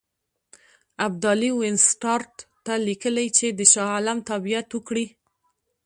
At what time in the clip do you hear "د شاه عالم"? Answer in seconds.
3.59-4.17